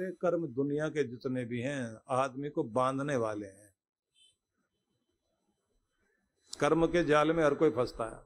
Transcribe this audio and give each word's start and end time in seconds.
सारे 0.00 0.12
कर्म 0.12 0.46
दुनिया 0.46 0.88
के 0.88 1.04
जितने 1.04 1.44
भी 1.44 1.60
हैं, 1.60 2.00
आदमी 2.08 2.50
को 2.50 2.62
बांधने 2.62 3.16
वाले 3.16 3.46
हैं। 3.46 3.74
कर्म 6.60 6.86
के 6.86 7.04
जाल 7.04 7.32
में 7.32 7.44
हर 7.44 7.54
कोई 7.54 7.70
फंसता 7.70 8.04
है। 8.04 8.22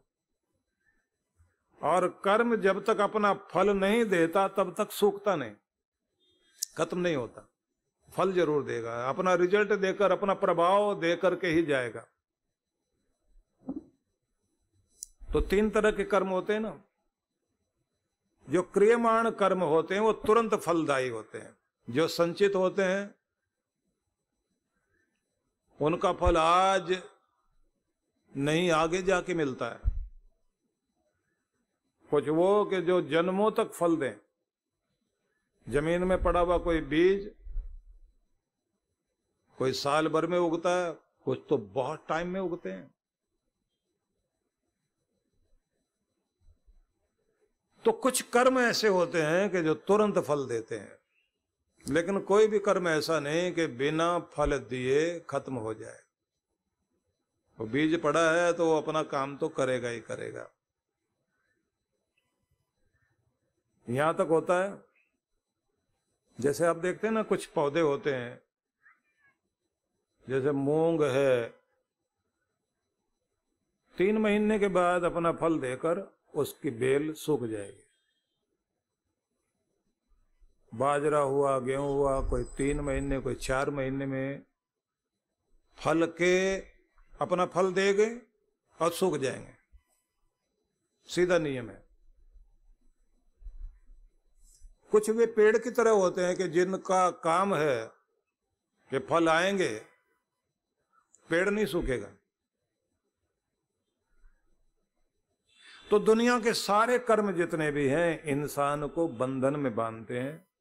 और 1.83 2.09
कर्म 2.09 2.57
जब 2.57 2.85
तक 2.85 3.01
अपना 3.01 3.35
फल 3.35 3.71
नहीं 3.71 4.05
देता, 4.05 4.49
तब 4.49 4.75
तक 4.79 4.91
सूखता 4.91 5.37
नहीं। 5.37 5.53
खत्म 6.79 6.99
नहीं 6.99 7.17
होता। 7.17 7.49
फल 8.17 8.33
ज़रूर 8.33 8.65
देगा। 8.65 9.09
अपना 9.09 9.35
रिज़ल्ट 9.35 9.73
देकर, 9.73 10.13
अपना 10.13 10.35
प्रभाव 10.35 11.01
देकर 11.01 11.37
के 11.37 11.47
ही 11.47 11.63
जाएगा। 11.63 12.07
तो 15.33 15.41
तीन 15.41 15.71
तरह 15.71 15.91
के 15.91 16.05
कर्म 16.05 16.29
होते 16.29 16.53
हैं 16.53 16.61
ना। 16.61 16.83
जो 18.51 18.63
क्रियमाण 18.63 19.31
कर्म 19.31 19.63
होते 19.63 19.95
हैं, 19.95 20.03
वो 20.03 20.13
तुरंत 20.13 20.55
फलदायी 20.55 21.09
होते 21.09 21.39
हैं। 21.39 21.64
जो 21.91 22.09
संचित 22.09 22.55
होते 22.55 22.83
हैं, 22.83 23.15
उनका 25.81 26.13
फल 26.13 26.37
आज 26.37 27.03
नहीं 28.37 28.71
आगे 28.71 29.03
जाके 29.03 29.35
मिलता 29.35 29.69
है। 29.69 29.81
कुछ 32.11 32.29
वो 32.29 32.65
कि 32.65 32.81
जो 32.81 33.03
जन्मों 33.03 33.51
तक 33.51 33.73
फल 33.73 33.97
दें। 33.97 34.15
ज़मीन 35.69 36.05
में 36.05 36.23
पड़ा 36.23 36.41
हुआ 36.41 36.59
कोई 36.59 36.81
बीज, 36.81 37.35
कोई 39.59 39.73
साल 39.73 40.09
भर 40.09 40.27
में 40.27 40.39
उगता 40.39 40.71
है, 40.71 40.93
कुछ 41.25 41.41
तो 41.49 41.59
बहुत 41.59 42.07
टाइम 42.09 42.29
में 42.29 42.41
उगते 42.41 42.73
हैं। 42.73 42.95
तो 47.85 47.93
कुछ 47.93 48.23
कर्म 48.23 48.59
ऐसे 48.59 48.89
होते 48.89 49.23
हैं 49.23 49.51
कि 49.51 49.63
जो 49.63 49.75
तुरंत 49.75 50.19
फल 50.19 50.47
देते 50.47 50.79
हैं। 50.79 51.04
लेकिन 51.87 52.19
कोई 52.21 52.47
भी 52.47 52.59
कर्म 52.59 52.89
ऐसा 52.89 53.21
नहीं 53.21 53.53
कि 53.53 53.67
बिना 53.67 54.19
फल 54.19 54.59
दिए 54.59 55.21
खत्म 55.21 55.55
हो 55.55 55.75
जाए। 55.75 56.01
वो 57.59 57.67
बीज 57.67 58.01
पड़ा 58.03 58.31
है 58.33 58.53
तो 58.53 58.67
वो 58.67 58.81
अपना 58.81 59.03
काम 59.03 59.37
तो 59.37 59.49
करेगा 59.49 59.89
ही 59.89 60.01
करेगा। 60.01 60.51
यहाँ 63.91 64.15
तक 64.15 64.27
होता 64.31 64.63
है। 64.65 64.85
जैसे 66.41 66.67
आप 66.67 66.77
देखते 66.77 67.07
हैं 67.07 67.15
ना, 67.15 67.23
कुछ 67.23 67.47
पौधे 67.47 67.81
होते 67.81 68.15
हैं। 68.15 68.43
जैसे 70.29 70.53
मूंग 70.53 71.03
है। 71.03 71.47
तीन 73.97 74.19
महीने 74.19 74.59
के 74.59 74.69
बाद 74.69 75.05
अपना 75.05 75.33
फल 75.33 75.59
देकर 75.59 76.19
उसकी 76.35 76.71
बेल 76.71 77.13
सूख 77.13 77.45
जाएगी। 77.45 77.84
बाजरा 80.75 81.19
हुआ, 81.19 81.59
गेहूँ 81.59 81.89
हुआ, 81.89 82.29
कोई 82.29 82.45
तीन 82.45 82.81
महीने, 82.81 83.19
कोई 83.19 83.35
चार 83.35 83.71
महीने 83.71 84.07
में 84.07 84.43
फल 85.79 86.07
के 86.07 86.57
अपना 87.21 87.47
फल 87.47 87.73
देंगे 87.73 88.23
और 88.81 88.93
सूख 88.93 89.17
जाएँगे। 89.17 89.55
सीधा 91.07 91.39
नियम 91.39 91.71
है। 91.71 91.87
कुछ 94.91 95.11
वे 95.11 95.27
पेड़ 95.27 95.59
की 95.59 95.71
तरह 95.71 95.91
होते 95.91 96.21
हैं 96.25 96.37
कि 96.37 96.49
जिनका 96.49 97.11
काम 97.11 97.55
है 97.55 97.87
कि 98.91 98.99
फल 98.99 99.29
आएँगे, 99.29 99.79
पेड़ 101.31 101.51
नहीं 101.51 101.67
सूखेगा। 101.67 102.09
तो 105.91 105.99
दुनिया 105.99 106.41
के 106.41 106.55
सारे 106.55 106.99
कर्म 106.99 107.33
जितने 107.33 107.71
भी 107.71 107.89
हैं, 107.89 108.23
इंसान 108.23 108.89
को 108.89 109.09
बंधन 109.09 109.57
में 109.57 109.75
बांधते 109.75 110.21
हैं। 110.21 110.54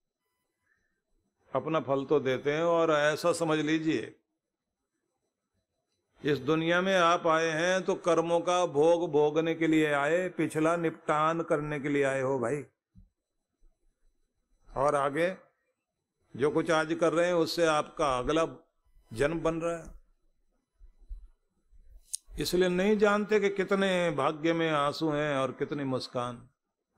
अपना 1.54 1.80
फल 1.80 2.04
तो 2.06 2.20
देते 2.20 2.54
हैं 2.54 2.64
और 2.64 2.92
ऐसा 2.92 3.32
समझ 3.34 3.58
लीजिए, 3.60 4.14
इस 6.22 6.38
दुनिया 6.40 6.82
में 6.82 6.96
आप 6.96 7.28
आए 7.28 7.50
हैं 7.50 7.82
तो 7.82 7.96
कर्मों 7.96 8.40
का 8.40 8.66
भोग 8.66 9.10
भोगने 9.12 9.54
के 9.56 9.68
लिए 9.68 9.92
आए, 9.94 10.28
पिछला 10.30 10.76
निपटान 10.78 11.42
करने 11.42 11.80
के 11.80 11.90
लिए 11.90 12.04
आए 12.04 12.22
हो 12.22 12.38
भाई। 12.40 12.64
और 14.68 14.96
आगे, 14.96 15.36
जो 16.36 16.50
कुछ 16.52 16.72
आज 16.72 16.94
कर 16.94 17.14
रहे 17.14 17.28
हैं 17.28 17.34
उससे 17.36 17.66
आपका 17.66 18.18
अगला 18.18 18.46
जन्म 19.12 19.40
बन 19.40 19.62
रहा 19.62 19.78
है। 19.78 20.02
इसलिए 22.40 22.70
नहीं 22.70 22.98
जानते 22.98 23.40
कि 23.40 23.50
कितने 23.50 24.12
भाग्य 24.12 24.54
में 24.54 24.70
आँसू 24.72 25.10
हैं 25.10 25.36
और 25.38 25.52
कितनी 25.52 25.84
मुस्कान। 25.86 26.48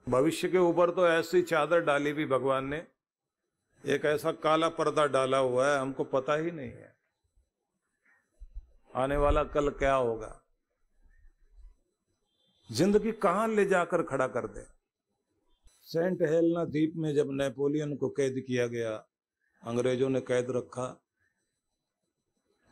भविष्य 0.08 0.50
के 0.50 0.58
ऊपर 0.58 0.92
तो 0.92 1.08
ऐसी 1.08 1.42
चादर 1.42 1.82
डाली 1.82 2.14
भी 2.14 2.26
भगवान 2.26 2.66
ने 2.66 2.78
एक 3.86 4.06
ऐसा 4.06 4.32
काला 4.32 4.70
पर्दा 4.70 5.06
डाला 5.06 5.38
हुआ 5.38 5.68
है, 5.68 5.80
हमको 5.80 6.04
पता 6.04 6.36
ही 6.36 6.52
नहीं 6.52 6.72
है। 6.72 6.96
आने 8.96 9.18
वाला 9.18 9.44
कल 9.44 9.70
क्या 9.70 9.94
होगा? 9.96 10.42
ज़िंदगी 12.72 13.12
कहाँ 13.12 13.48
ले 13.48 13.66
जाकर 13.66 14.04
खड़ा 14.04 14.28
कर 14.28 14.48
दे? 14.48 14.66
सेंट 15.82 16.22
हेलना 16.22 16.66
द्वीप 16.66 16.94
में 16.96 17.16
जब 17.16 17.32
नेपोलियन 17.32 17.96
को 17.96 18.10
कैद 18.10 18.44
किया 18.48 18.68
गया, 18.68 19.06
अंग्रेज़ों 19.64 20.10
ने 20.10 20.22
कैद 20.22 20.52
रखा 20.52 21.02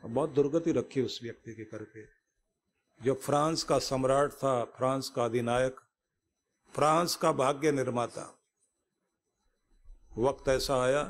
बहुत 0.02 0.30
दुर्गति 0.30 0.72
रखी 0.72 1.02
उस 1.02 1.20
व्यक्ति 1.22 1.54
के 1.54 1.64
करके। 1.64 2.04
जो 3.00 3.14
फ्रांस 3.14 3.62
का 3.62 3.78
सम्राट 3.78 4.32
था, 4.32 4.64
फ्रांस 4.64 5.08
का 5.08 5.24
अधिनायक, 5.24 5.80
फ्रांस 6.74 7.16
का 7.16 7.32
भाग्य 7.32 7.72
निर्माता 7.72 8.43
वक्त 10.16 10.48
ऐसा 10.48 10.82
आया, 10.82 11.02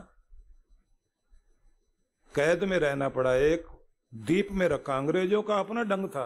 कैद 2.34 2.64
में 2.64 2.78
रहना 2.78 3.08
पड़ा 3.08 3.34
एक, 3.34 3.66
दीप 4.12 4.48
में 4.52 4.66
रखा, 4.68 4.96
अंग्रेज़ों 4.98 5.42
का 5.42 5.58
अपना 5.60 5.82
डंग 5.84 6.08
था। 6.08 6.24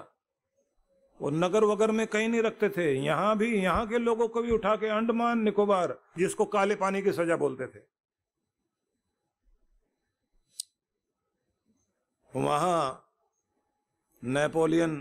वो 1.21 1.31
नगर 1.31 1.65
वगर 1.65 1.91
में 1.91 2.07
कहीं 2.07 2.29
नहीं 2.29 2.43
रखते 2.43 2.69
थे, 2.69 2.93
यहाँ 2.95 3.37
भी, 3.39 3.49
यहाँ 3.57 3.87
के 3.89 3.99
लोगों 3.99 4.29
को 4.29 4.43
भी 4.43 4.51
उठा 4.53 4.75
के 4.77 4.89
अंडमान, 4.89 5.39
निकोबार, 5.39 5.99
जिसको 6.19 6.45
काले 6.47 6.75
पानी 6.77 7.03
की 7.03 7.13
सजा 7.13 7.37
बोलते 7.37 7.67
थे। 7.67 7.81
वहाँ 12.33 13.05
नेपोलियन 14.23 14.97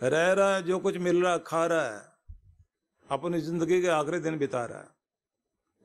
रह 0.00 0.32
रहा 0.32 0.54
है, 0.54 0.62
जो 0.62 0.78
कुछ 0.78 0.96
मिल 0.98 1.22
रहा, 1.24 1.36
खा 1.38 1.66
रहा 1.66 1.84
है, 1.86 2.02
अपनी 3.08 3.40
ज़िंदगी 3.40 3.80
के 3.82 3.88
आखिरी 3.90 4.18
दिन 4.20 4.38
बिता 4.38 4.64
रहा 4.64 4.78
है। 4.78 4.93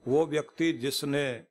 वो 0.08 0.26
व्यक्ति 0.26 0.74
जिसने 0.74 1.46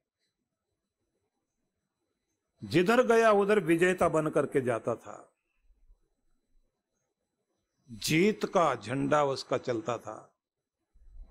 जिधर 2.65 3.03
गया, 3.03 3.33
उधर 3.33 3.61
विजेता 3.61 4.09
बन 4.09 4.31
करके 4.31 4.61
जाता 4.61 4.95
था। 4.95 5.35
जीत 7.91 8.45
का 8.45 8.75
झंडा 8.75 9.25
उसका 9.25 9.59
चलता 9.59 9.99
था। 9.99 10.35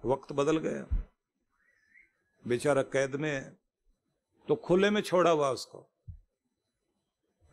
वक्त 0.05 0.31
बदल 0.31 0.57
गया। 0.57 1.03
बेचारा 2.47 2.81
कैद 2.81 3.15
में 3.15 3.57
तो 4.47 4.55
खुले 4.55 4.89
में 4.89 5.01
छोड़ा 5.01 5.31
हुआ 5.31 5.49
उसको। 5.49 5.89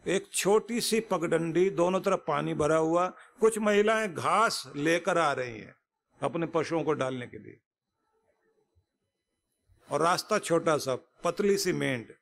एक 0.07 0.33
छोटी 0.33 0.81
सी 0.81 1.01
पगडंडी, 1.01 1.71
दोनों 1.71 2.01
तरफ़ 2.01 2.21
पानी 2.21 2.55
भरा 2.55 2.77
हुआ। 2.77 3.09
कुछ 3.41 3.59
महिलाएँ 3.59 4.09
घास 4.09 4.73
लेकर 4.77 5.19
आ 5.19 5.33
रही 5.33 5.59
हैं 5.59 5.77
अपने 6.23 6.47
पशुओं 6.47 6.85
को 6.85 6.93
डालने 6.93 7.27
के 7.27 7.39
लिए। 7.39 7.61
और 9.89 10.03
रास्ता 10.03 10.39
छोटा 10.39 10.77
सा, 10.79 10.95
पतली 11.25 11.57
सी 11.59 11.73
मेंढ। 11.73 12.13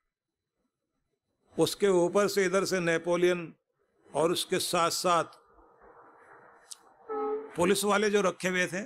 उसके 1.56 1.88
ऊपर 1.88 2.28
से 2.28 2.44
इधर 2.44 2.64
से 2.64 2.80
नेपोलियन 2.80 3.54
और 4.14 4.32
उसके 4.32 4.58
साथ 4.58 4.90
साथ 4.90 5.24
पुलिस 7.56 7.84
वाले 7.84 8.10
जो 8.10 8.20
रखे 8.20 8.48
हुए 8.48 8.66
थे, 8.66 8.82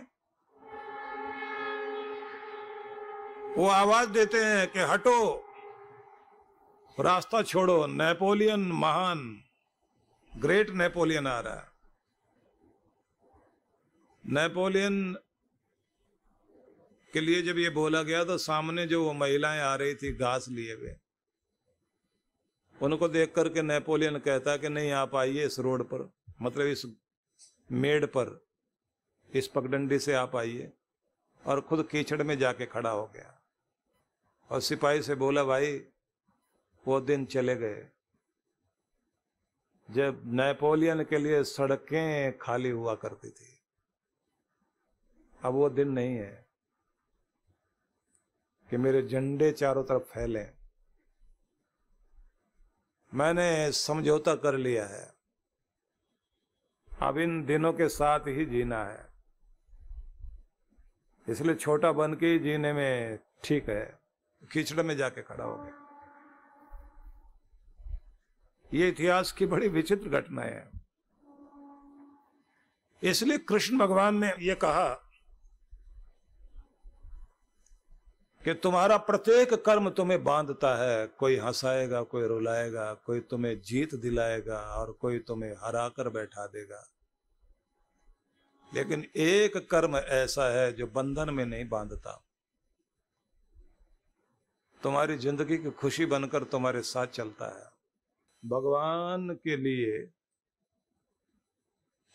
वो 3.57 3.69
आवाज़ 3.69 4.09
देते 4.11 4.45
हैं 4.45 4.67
कि 4.69 4.79
हटो, 4.83 5.19
रास्ता 6.99 7.43
छोड़ो, 7.43 7.87
नेपोलियन 7.87 8.61
महान, 8.73 9.21
ग्रेट 10.33 10.71
नेपोलियन 10.71 11.27
आ 11.27 11.41
रहा 11.41 11.55
है। 11.55 11.71
नेपोलियन 14.25 15.17
के 17.13 17.21
लिए 17.21 17.43
जब 17.43 17.59
ये 17.59 17.71
बोला 17.71 18.03
गया 18.03 18.25
तो 18.25 18.39
सामने 18.39 18.87
जो 18.87 19.05
वो 19.05 19.13
महिलाएँ 19.13 19.61
आ 19.61 19.75
रही 19.75 19.95
थी 19.95 20.13
घास 20.13 20.49
लिए 20.49 20.75
हुए, 20.75 20.97
उनको 22.83 23.09
देख 23.09 23.35
करके 23.35 23.63
नेपोलियन 23.63 24.19
कहता 24.19 24.57
कि 24.57 24.69
नहीं, 24.69 24.91
आप 24.91 25.15
आइए 25.15 25.47
इस 25.47 25.59
रोड 25.59 25.85
पर 25.85 26.11
मतलब 26.43 26.67
इस 26.67 26.87
मेड़ 27.73 28.07
पर, 28.07 28.47
इस 29.35 29.49
पगडंडी 29.49 29.99
से 29.99 30.13
आप 30.13 30.37
आइए। 30.37 30.73
और 31.47 31.61
खुद 31.61 31.89
कीचड़ 31.89 32.23
में 32.23 32.39
जाके 32.39 32.67
खड़ा 32.67 32.91
हो 32.91 33.07
गया। 33.07 33.43
और 34.51 34.61
सिपाही 34.61 35.03
से 35.03 35.15
बोला, 35.15 35.45
भाई, 35.45 35.85
वो 36.89 37.01
दिन 37.01 37.27
चले 37.27 37.57
गए। 37.57 37.89
जब 39.91 40.23
नेपोलियन 40.27 41.05
के 41.05 41.19
लिए 41.19 41.45
सड़कें 41.45 42.39
खाली 42.39 42.71
हुआ 42.71 42.95
करती 42.95 43.31
थी, 43.31 43.59
अब 45.43 45.55
वो 45.55 45.71
दिन 45.71 45.89
नहीं 45.89 46.17
है। 46.17 46.46
कि 48.71 48.77
मेरे 48.77 49.03
झंडे 49.03 49.53
चारों 49.53 49.85
तरफ़ 49.85 50.03
फैले। 50.03 50.47
मैंने 53.15 53.73
समझौता 53.73 54.35
कर 54.35 54.55
लिया 54.55 54.87
है। 54.87 55.15
अब 57.03 57.19
इन 57.19 57.45
दिनों 57.45 57.73
के 57.73 57.89
साथ 57.89 58.21
ही 58.21 58.47
जीना 58.47 58.85
है। 58.85 59.07
इसलिए 61.29 61.55
छोटा 61.55 61.93
बन 61.93 62.15
के 62.15 62.39
जीने 62.39 62.73
में 62.73 63.19
ठीक 63.45 63.69
है। 63.69 63.99
कीचड़ 64.53 64.83
में 64.83 64.97
जाके 64.97 65.23
खड़ा 65.23 65.45
हो 65.45 65.57
गया। 65.57 65.83
ये 68.75 68.89
इतिहास 68.89 69.33
की 69.33 69.47
बड़ी 69.47 69.69
विचित्र 69.69 70.09
घटना 70.09 70.43
है। 70.43 70.71
इसलिए 73.03 73.39
कृष्ण 73.39 73.79
भगवान 73.79 74.17
ने 74.17 74.33
यह 74.39 74.55
कहा 74.55 75.06
कि 78.47 78.55
तुम्हारा 78.55 78.97
प्रत्येक 78.97 79.55
कर्म 79.55 79.91
तुम्हें 79.91 80.25
बांधता 80.25 80.75
है। 80.77 81.07
कोई 81.07 81.37
हंसाएगा, 81.37 82.03
कोई 82.03 82.27
रुलाएगा, 82.27 82.95
कोई 82.95 83.21
तुम्हें 83.21 83.61
जीत 83.61 83.95
दिलाएगा 83.95 84.59
और 84.59 84.93
कोई 84.93 85.19
तुम्हें 85.19 85.55
हरा 85.59 85.89
कर 85.89 86.09
बैठा 86.09 86.47
देगा। 86.47 86.89
लेकिन 88.75 89.07
एक 89.17 89.57
कर्म 89.71 89.97
ऐसा 89.97 90.49
है 90.55 90.73
जो 90.73 90.87
बंधन 90.87 91.31
में 91.31 91.47
नहीं 91.47 91.69
बांधता। 91.69 92.25
तुम्हारी 94.83 95.17
ज़िंदगी 95.17 95.59
की 95.59 95.71
खुशी 95.71 96.07
बनकर 96.07 96.45
तुम्हारे 96.45 96.83
साथ 96.83 97.07
चलता 97.07 97.47
है। 97.47 97.71
भगवान 98.51 99.31
के 99.31 99.57
लिए 99.57 99.99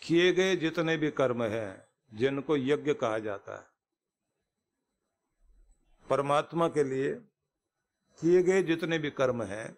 किए 0.01 0.31
गए 0.33 0.55
जितने 0.55 0.97
भी 0.97 1.11
कर्म 1.11 1.43
हैं, 1.43 1.87
जिनको 2.13 2.57
यज्ञ 2.57 2.93
कहा 2.93 3.19
जाता 3.19 3.59
है 3.59 3.70
परमात्मा 6.11 6.67
के 6.67 6.83
लिए 6.83 7.13
किए 8.19 8.43
गए 8.43 8.63
जितने 8.63 8.97
भी 8.99 9.09
कर्म 9.11 9.43
हैं, 9.43 9.77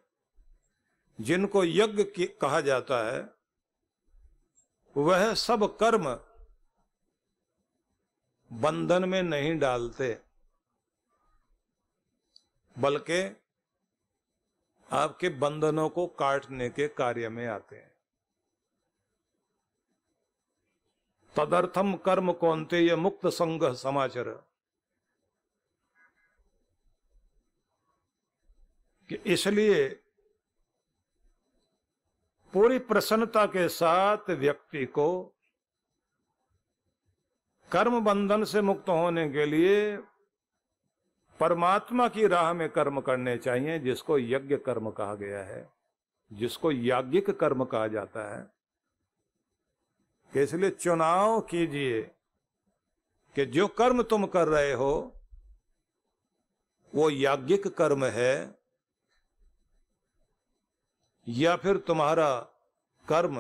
जिनको 1.19 1.63
यज्ञ 1.63 2.03
कहा 2.41 2.61
जाता 2.61 2.97
है, 3.05 3.29
वह 4.95 5.33
सब 5.33 5.65
कर्म 5.77 6.05
बंधन 8.51 9.09
में 9.09 9.21
नहीं 9.23 9.57
डालते, 9.59 10.17
बल्कि 12.75 13.21
आपके 14.91 15.29
बंधनों 15.29 15.89
को 15.89 16.07
काटने 16.07 16.69
के 16.69 16.87
कार्य 16.87 17.29
में 17.29 17.45
आते 17.47 17.75
हैं। 17.75 17.91
तदर्थम 21.35 21.95
कर्म 21.95 22.33
कौनते, 22.33 22.79
ये 22.79 22.95
मुक्त 22.95 23.27
संग 23.27 23.63
समाचार। 23.75 24.52
कि 29.09 29.15
इसलिए 29.15 29.87
पूरी 32.53 32.79
प्रसन्नता 32.79 33.45
के 33.45 33.69
साथ 33.69 34.29
व्यक्ति 34.29 34.85
को 34.85 35.23
कर्म 37.71 37.99
बंधन 37.99 38.43
से 38.43 38.61
मुक्त 38.61 38.89
होने 38.89 39.29
के 39.29 39.45
लिए 39.45 39.97
परमात्मा 41.39 42.07
की 42.07 42.27
राह 42.27 42.53
में 42.53 42.69
कर्म 42.69 43.01
करने 43.01 43.37
चाहिए, 43.37 43.79
जिसको 43.79 44.19
यज्ञ 44.19 44.57
कर्म 44.57 44.91
कहा 44.91 45.15
गया 45.15 45.43
है, 45.43 45.69
जिसको 46.33 46.71
याज्ञिक 46.71 47.29
कर्म 47.29 47.65
कहा 47.65 47.87
जाता 47.87 48.37
है। 48.37 48.53
इसलिए 50.43 50.69
चुनाव 50.69 51.41
कीजिए 51.41 52.01
कि 53.35 53.45
जो 53.45 53.67
कर्म 53.67 54.03
तुम 54.03 54.25
कर 54.25 54.47
रहे 54.47 54.73
हो, 54.73 55.13
वो 56.95 57.09
याज्ञिक 57.09 57.67
कर्म 57.67 58.05
है 58.05 58.62
या 61.27 61.55
फिर 61.55 61.77
तुम्हारा 61.77 62.39
कर्म 63.07 63.39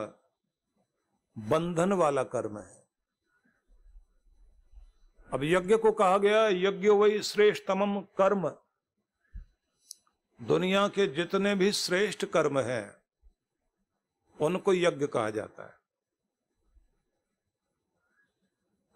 बंधन 1.37 1.93
वाला 1.93 2.23
कर्म 2.23 2.59
है। 2.59 2.83
अब 5.33 5.43
यज्ञ 5.43 5.77
को 5.77 5.91
कहा 5.91 6.17
गया, 6.17 6.47
यज्ञ 6.47 6.89
वही 6.89 7.23
श्रेष्ठतम 7.23 7.99
कर्म। 8.17 8.49
दुनिया 10.39 10.87
के 10.87 11.07
जितने 11.07 11.55
भी 11.55 11.71
श्रेष्ठ 11.71 12.25
कर्म 12.25 12.59
हैं, 12.59 12.95
उनको 14.39 14.73
यज्ञ 14.73 15.07
कहा 15.07 15.29
जाता 15.29 15.63
है। 15.63 15.73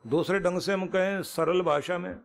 दूसरे 0.06 0.40
ढंग 0.40 0.60
से 0.60 0.74
हम 0.74 0.88
कहें, 0.88 1.24
सरल 1.24 1.62
भाषा 1.62 1.98
में, 1.98 2.20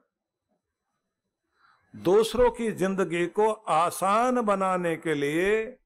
दूसरों 1.96 2.50
की 2.50 2.70
ज़िंदगी 2.72 3.26
को 3.26 3.52
आसान 3.52 4.40
बनाने 4.40 4.96
के 4.96 5.14
लिए 5.14 5.78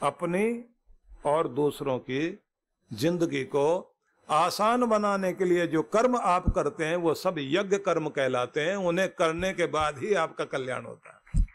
अपनी 0.00 0.64
और 1.26 1.48
दूसरों 1.48 1.98
की 2.00 2.38
ज़िंदगी 2.90 3.44
को 3.44 3.94
आसान 4.28 4.84
बनाने 4.86 5.32
के 5.32 5.44
लिए 5.44 5.66
जो 5.66 5.82
कर्म 5.84 6.16
आप 6.16 6.48
करते 6.54 6.84
हैं, 6.84 6.96
वो 6.96 7.14
सब 7.14 7.34
यज्ञ 7.38 7.76
कर्म 7.78 8.08
कहलाते 8.08 8.60
हैं। 8.60 8.76
उन्हें 8.76 9.08
करने 9.08 9.52
के 9.52 9.66
बाद 9.68 9.98
ही 9.98 10.14
आपका 10.14 10.44
कल्याण 10.46 10.84
होता 10.84 11.12
है। 11.12 11.46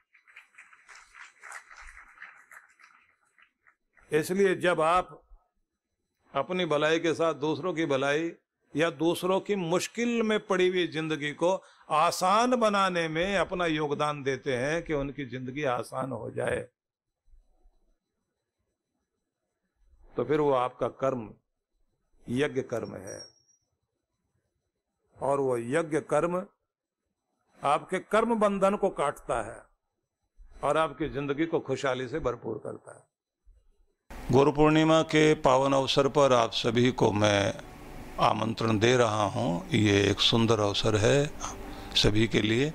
इसलिए 4.11 4.55
जब 4.55 4.81
आप 4.81 5.19
अपनी 6.33 6.65
भलाई 6.65 6.99
के 6.99 7.13
साथ 7.13 7.33
दूसरों 7.35 7.73
की 7.73 7.85
भलाई 7.85 8.31
या 8.73 8.89
दूसरों 8.89 9.39
की 9.39 9.55
मुश्किल 9.55 10.21
में 10.23 10.39
पड़ी 10.39 10.67
हुई 10.67 10.87
ज़िंदगी 10.87 11.31
को 11.33 11.53
आसान 11.91 12.55
बनाने 12.55 13.07
में 13.07 13.37
अपना 13.37 13.65
योगदान 13.65 14.23
देते 14.23 14.55
हैं 14.55 14.81
कि 14.83 14.93
उनकी 14.93 15.25
ज़िंदगी 15.25 15.63
आसान 15.71 16.11
हो 16.11 16.29
जाए। 16.31 16.67
तो 20.15 20.23
फिर 20.23 20.39
वो 20.39 20.51
आपका 20.53 20.87
कर्म, 21.01 21.29
यज्ञ 22.27 22.61
कर्म 22.63 22.95
है। 22.97 23.21
और 25.17 25.39
वो 25.39 25.57
यज्ञ 25.57 25.99
कर्म 26.09 26.35
आपके 27.61 27.99
कर्म 27.99 28.35
बंधन 28.35 28.75
को 28.75 28.89
काटता 28.91 29.41
है 29.41 29.61
और 30.63 30.77
आपकी 30.77 31.09
ज़िंदगी 31.09 31.45
को 31.45 31.59
खुशहाली 31.59 32.07
से 32.07 32.19
भरपूर 32.19 32.61
करता 32.63 32.95
है। 32.95 34.31
गुरु 34.31 34.51
पूर्णिमा 34.51 35.01
के 35.01 35.33
पावन 35.41 35.73
अवसर 35.73 36.07
पर 36.07 36.33
आप 36.33 36.51
सभी 36.53 36.91
को 36.91 37.11
मैं 37.11 37.53
आमंत्रण 38.21 38.79
दे 38.79 38.95
रहा 38.97 39.23
हूँ। 39.29 39.69
ये 39.69 40.01
एक 40.01 40.19
सुंदर 40.21 40.59
अवसर 40.59 40.95
है 40.95 41.25
सभी 41.95 42.27
के 42.27 42.41
लिए। 42.41 42.71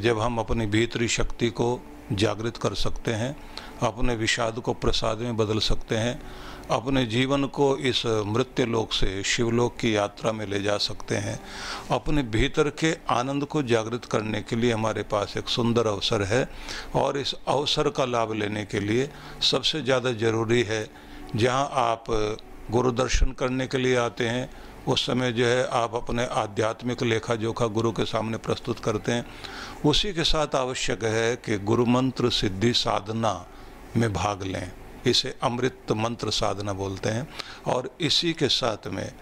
जब 0.00 0.20
हम 0.20 0.38
अपनी 0.38 0.66
भीतरी 0.66 1.08
शक्ति 1.08 1.48
को 1.50 1.80
जागृत 2.12 2.56
कर 2.56 2.74
सकते 2.74 3.12
हैं, 3.12 3.36
अपने 3.82 4.14
विषाद 4.16 4.58
को 4.58 4.72
प्रसाद 4.74 5.18
में 5.18 5.36
बदल 5.36 5.58
सकते 5.58 5.96
हैं, 5.96 6.20
अपने 6.70 7.04
जीवन 7.06 7.44
को 7.46 7.76
इस 7.76 8.04
मृत्यु 8.26 8.66
लोक 8.66 8.92
से 8.92 9.22
शिवलोक 9.22 9.76
की 9.76 9.94
यात्रा 9.96 10.32
में 10.32 10.46
ले 10.46 10.62
जा 10.62 10.76
सकते 10.78 11.16
हैं, 11.16 11.38
अपने 11.90 12.22
भीतर 12.22 12.70
के 12.70 12.92
आनंद 13.10 13.44
को 13.44 13.62
जागृत 13.62 14.04
करने 14.04 14.40
के 14.42 14.56
लिए 14.56 14.72
हमारे 14.72 15.02
पास 15.02 15.36
एक 15.36 15.48
सुंदर 15.48 15.86
अवसर 15.86 16.22
है 16.22 16.48
और 16.94 17.18
इस 17.18 17.34
अवसर 17.48 17.88
का 17.88 18.04
लाभ 18.04 18.32
लेने 18.32 18.64
के 18.64 18.80
लिए 18.80 19.08
सबसे 19.42 19.82
ज़्यादा 19.82 20.12
ज़रूरी 20.14 20.62
है, 20.62 20.86
जहाँ 21.36 21.68
आप 21.72 22.04
गुरु 22.70 22.90
दर्शन 22.92 23.32
करने 23.32 23.66
के 23.66 23.78
लिए 23.78 23.96
आते 23.96 24.26
हैं 24.28 24.50
उस 24.88 25.06
समय 25.06 25.32
जो 25.32 25.46
है 25.46 25.68
आप 25.68 25.94
अपने 25.94 26.26
आध्यात्मिक 26.26 27.02
लेखा 27.02 27.34
जोखा 27.34 27.66
गुरु 27.66 27.92
के 27.92 28.04
सामने 28.04 28.36
प्रस्तुत 28.36 28.80
करते 28.80 29.12
हैं। 29.12 29.26
उसी 29.86 30.12
के 30.12 30.24
साथ 30.24 30.54
आवश्यक 30.54 31.04
है 31.04 31.36
कि 31.36 31.58
गुरु 31.58 31.86
मंत्र 31.86 32.30
सिद्धि 32.30 32.72
साधना 32.72 33.46
में 33.96 34.12
भाग 34.12 34.42
लें। 34.42 34.72
इसे 35.06 35.36
अमृत 35.42 35.78
मंत्र 35.92 36.30
साधना 36.30 36.72
बोलते 36.72 37.08
हैं। 37.08 37.28
और 37.66 37.96
इसी 38.00 38.32
के 38.32 38.48
साथ 38.48 38.86
में 38.86 39.14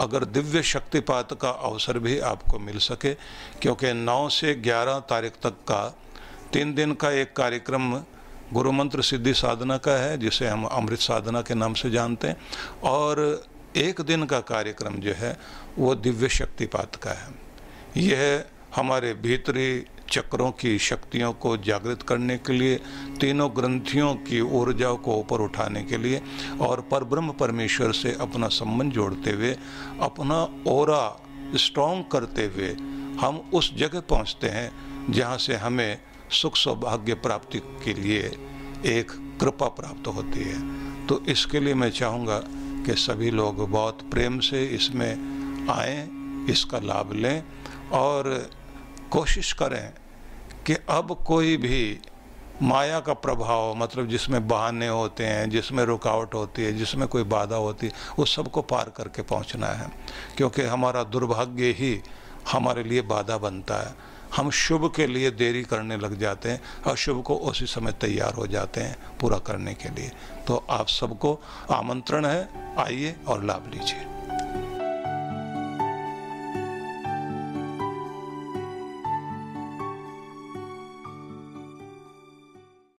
अगर 0.00 0.24
दिव्य 0.24 0.62
शक्तिपात 0.62 1.40
का 1.40 1.50
अवसर 1.50 1.98
भी 1.98 2.18
आपको 2.18 2.58
मिल 2.58 2.78
सके, 2.78 3.14
क्योंकि 3.62 3.92
9 3.92 4.28
से 4.28 4.54
11 4.54 4.98
तारीख 4.98 5.32
तक 5.32 5.50
का 5.50 5.98
तीन 6.52 6.74
दिन 6.74 6.94
का 6.94 7.10
एक 7.10 7.36
कार्यक्रम 7.36 8.02
गुरु 8.52 8.72
मंत्र 8.72 9.02
सिद्धि 9.02 9.34
साधना 9.34 9.76
का 9.76 9.92
है, 9.92 10.18
जिसे 10.18 10.48
हम 10.48 10.64
अमृत 10.64 10.98
साधना 10.98 11.42
के 11.42 11.54
नाम 11.54 11.74
से 11.74 11.90
जानते 11.90 12.28
हैं। 12.28 12.36
और 12.84 13.44
एक 13.76 14.00
दिन 14.00 14.24
का 14.24 14.40
कार्यक्रम 14.40 14.94
जो 14.94 15.12
है, 15.12 15.38
वो 15.78 15.94
दिव्य 15.94 16.28
शक्तिपात 16.28 16.96
का 16.96 17.10
है। 17.10 17.34
यह 17.96 18.44
हमारे 18.76 19.14
भीतरी 19.14 19.84
चक्रों 20.10 20.50
की 20.50 20.78
शक्तियों 20.78 21.32
को 21.32 21.56
जागृत 21.56 22.02
करने 22.02 22.36
के 22.38 22.52
लिए, 22.52 22.76
तीनों 23.20 23.50
ग्रंथियों 23.56 24.14
की 24.14 24.40
ऊर्जा 24.40 24.92
को 24.92 25.16
ऊपर 25.16 25.40
उठाने 25.40 25.82
के 25.82 25.96
लिए 25.96 26.22
और 26.60 26.80
परब्रह्म 26.80 27.32
परमेश्वर 27.32 27.92
से 27.92 28.16
अपना 28.20 28.48
संबंध 28.48 28.92
जोड़ते 28.92 29.30
हुए, 29.30 29.56
अपना 30.00 30.62
ओरा 30.66 31.20
स्ट्रॉन्ग 31.54 32.04
करते 32.12 32.44
हुए 32.46 32.70
हम 33.20 33.50
उस 33.54 33.74
जगह 33.76 34.00
पहुँचते 34.00 34.48
हैं, 34.48 34.70
जहाँ 35.12 35.38
से 35.38 35.54
हमें 35.54 35.98
सुख 36.30 36.56
सौभाग्य 36.56 37.14
प्राप्ति 37.14 37.58
के 37.58 37.94
लिए 37.94 38.20
एक 38.86 39.10
कृपा 39.40 39.66
प्राप्त 39.66 40.06
होती 40.06 40.40
है। 40.40 41.06
तो 41.06 41.24
इसके 41.28 41.60
लिए 41.60 41.74
मैं 41.74 41.90
चाहूँगा 41.90 42.42
कि 42.84 42.94
सभी 42.94 43.30
लोग 43.30 43.70
बहुत 43.70 43.98
प्रेम 44.10 44.38
से 44.38 44.64
इसमें 44.64 45.34
आए, 45.70 46.08
इसका 46.52 46.78
लाभ 46.78 47.12
लें 47.12 47.42
और 47.92 48.50
कोशिश 49.10 49.52
करें 49.52 49.92
कि 50.66 50.74
अब 50.74 51.24
कोई 51.26 51.56
भी 51.56 51.98
माया 52.62 53.00
का 53.00 53.12
प्रभाव 53.12 53.74
मतलब 53.74 54.08
जिसमें 54.08 54.48
बहाने 54.48 54.88
होते 54.88 55.24
हैं, 55.24 55.50
जिसमें 55.50 55.84
रुकावट 55.84 56.34
होती 56.34 56.62
है, 56.62 56.72
जिसमें 56.72 57.08
कोई 57.08 57.22
बाधा 57.22 57.56
होती 57.56 57.86
है 57.86 57.92
उस 58.18 58.36
सबको 58.36 58.62
पार 58.62 58.92
करके 58.96 59.22
पहुँचना 59.22 59.66
है। 59.66 59.90
क्योंकि 60.36 60.62
हमारा 60.62 61.04
दुर्भाग्य 61.04 61.64
ही 61.64 62.02
हमारे 62.52 62.82
लिए 62.82 63.02
बाधा 63.02 63.38
बनता 63.38 63.74
है। 63.74 64.13
हम 64.36 64.50
शुभ 64.50 64.92
के 64.96 65.06
लिए 65.06 65.30
देरी 65.30 65.62
करने 65.62 65.96
लग 65.96 66.18
जाते 66.18 66.48
हैं 66.48 66.60
और 66.86 66.96
शुभ 66.96 67.22
को 67.22 67.34
उसी 67.34 67.66
समय 67.66 67.92
तैयार 67.92 68.34
हो 68.34 68.46
जाते 68.46 68.80
हैं 68.80 68.96
पूरा 69.20 69.38
करने 69.38 69.74
के 69.74 69.88
लिए। 69.88 70.10
तो 70.48 70.66
आप 70.70 70.88
सबको 70.88 71.40
आमंत्रण 71.70 72.26
है, 72.26 72.48
आइए 72.78 73.16
और 73.28 73.44
लाभ 73.44 73.70
लीजिए। 73.74 74.13